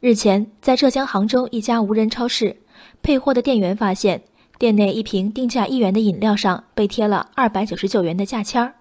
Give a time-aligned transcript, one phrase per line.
[0.00, 2.56] 日前，在浙江杭州一家无人超市，
[3.02, 4.22] 配货的店员发现，
[4.56, 8.72] 店内一瓶定价一元的饮料上被贴了二百九十九元的价签儿。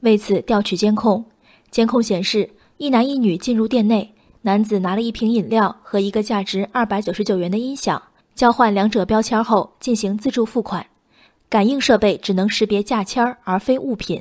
[0.00, 1.24] 为此，调取监控，
[1.70, 8.02] 监控显示，一男一女进入店内，男子拿了一瓶饮料和一个价值二百九十九元的音响，
[8.34, 10.84] 交换两者标签后进行自助付款。
[11.48, 14.20] 感应设备只能识别价签儿而非物品。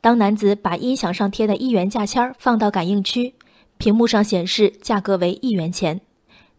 [0.00, 3.34] 当男子把音响上贴的一元价签儿放到感应区，
[3.80, 5.98] 屏幕上显示价格为一元钱。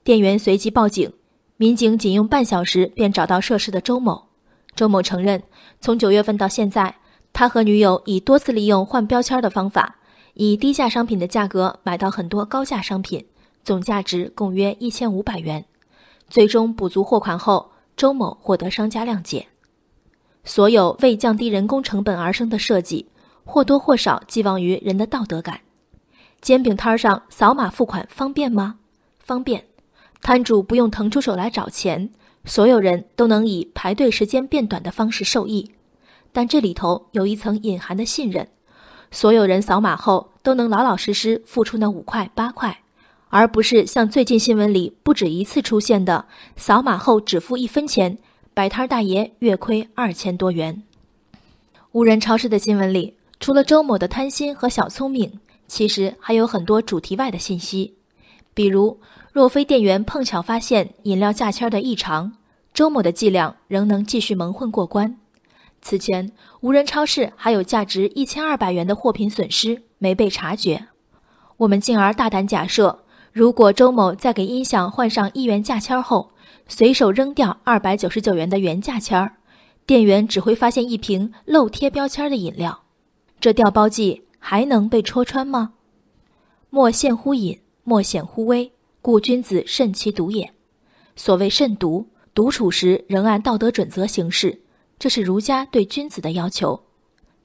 [0.04, 1.14] 店员随即报警，
[1.56, 4.30] 民警仅用半小时便找到涉事的周某。
[4.76, 5.44] 周某承认，
[5.80, 6.96] 从九月份到现在，
[7.32, 9.98] 他和女友已多次利用换标签的方法，
[10.34, 13.24] 以低价商品的价格买到很多高价商品，
[13.64, 15.64] 总价值共约一千五百元。
[16.28, 19.46] 最终补足货款后，周某获得商家谅解。
[20.44, 23.06] 所有为降低人工成本而生的设计，
[23.46, 25.62] 或多或少寄望于人的道德感。
[26.42, 28.78] 煎饼摊上扫码付款方便吗？
[29.24, 29.64] 方便，
[30.22, 32.10] 摊主不用腾出手来找钱，
[32.46, 35.72] 所有人都能以排队时间变短的方式受益。
[36.32, 38.48] 但这里头有一层隐含的信任，
[39.12, 42.80] 所有人扫码后都能老老实实付出那五块八块，
[43.30, 48.18] 而不是像最近新闻里不止一次出现的扫码后只付一分钱。
[48.54, 50.84] 摆摊大爷月亏二千多元。
[51.94, 55.40] 无人超市的新闻里，除了周某的贪心和小聪明，
[55.72, 57.96] 其实还有很多主题外的信息。
[58.54, 59.00] 比如，
[59.32, 62.34] 若非店员碰巧发现饮料价签的异常，
[62.74, 65.18] 周某的伎俩仍能继续蒙混过关。
[65.82, 70.88] 此前，无人超市还有价值一千二百元的货品损失没被察觉。
[71.56, 76.32] 我们进而大胆假设，如果周某在给音响换上一元价签后，
[76.68, 79.32] 随手扔掉二百九十九元的原价签，
[79.86, 82.82] 店员只会发现一瓶漏贴标签的饮料，
[83.40, 85.76] 这调包计还能被戳穿吗？
[86.70, 88.70] 莫陷乎隐，莫显乎微，
[89.02, 90.54] 故君子慎其独也。
[91.16, 94.62] 所谓慎独，独处时仍按道德准则行事，
[95.00, 96.78] 这是儒家对君子的要求。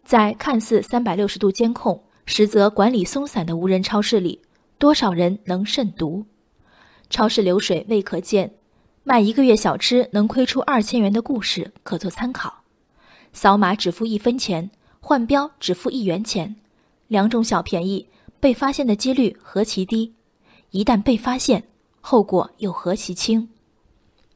[0.04, 4.42] 在看似三百六十度监控，实则管理松散的无人超市里，
[4.76, 6.26] 多少人能慎独？
[7.08, 8.52] 超市流水未可见。
[9.04, 12.64] 卖一个月小吃能亏出二千元的故事可做参考，
[13.32, 16.56] 扫码只付一分钱，换标只付一元钱，
[17.08, 18.06] 两种小便宜
[18.40, 20.12] 被发现的几率何其低，
[20.70, 21.62] 一旦被发现，
[22.00, 23.48] 后果又何其轻。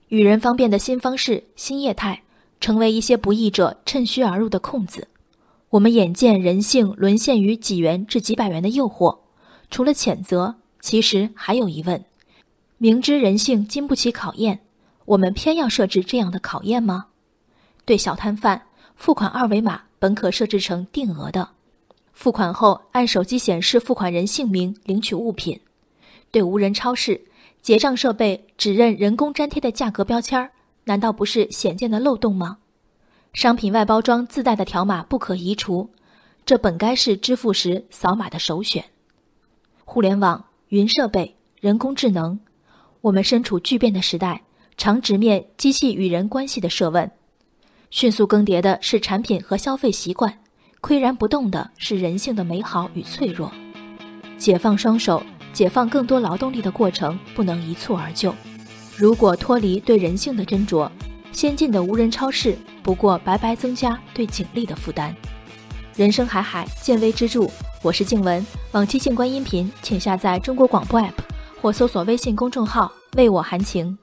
[0.09, 2.23] 与人方便的新方式、新业态，
[2.61, 5.07] 成为一些不义者趁虚而入的空子。
[5.69, 9.17] 我们眼见人性沦陷于几元至几百元的诱惑，
[9.71, 12.05] 除了谴责，其实还有疑问。
[12.79, 14.59] 明知人性经不起考验，
[15.05, 17.07] 我们偏要设置这样的考验吗？
[17.85, 18.61] 对小摊贩，
[18.97, 21.49] 付款二维码本可设置成定额的，
[22.21, 25.59] 付款后按手机显示付款人姓名领取物品。
[26.31, 27.19] 对无人超市，
[27.63, 30.51] 结账设备只认人工粘贴的价格标签儿，
[30.85, 32.59] 难道不是显见的漏洞吗？
[33.33, 35.89] 商品外包装自带的条码不可移除，
[36.45, 38.85] 这本该是支付时扫码的首选。
[39.87, 42.39] 互联网、云设备、人工智能。
[43.01, 44.43] 我们身处巨变的时代，
[44.77, 47.11] 常直面机器与人关系的设问。
[47.91, 50.39] 迅速更迭的是产品和消费习惯，
[50.81, 53.53] 岿然不动的是人性的美好与脆弱。
[54.37, 58.35] 解放双手，解放更多劳动力的过程不能一蹴而就。
[58.97, 60.91] 如果脱离对人性的斟酌，
[61.33, 65.15] 先进的无人超市不过白白增加对警力的负担。
[65.95, 67.47] 人生海海，见微知著。
[67.83, 71.13] 我是静文，往期静观音频请下载中国广播 app。
[71.63, 73.97] 或搜索微信公众号“为我含情”。